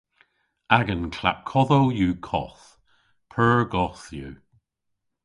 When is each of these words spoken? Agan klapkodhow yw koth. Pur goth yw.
Agan 0.77 1.03
klapkodhow 1.15 1.85
yw 1.99 2.13
koth. 2.27 2.65
Pur 3.31 3.59
goth 3.73 4.07
yw. 4.21 4.33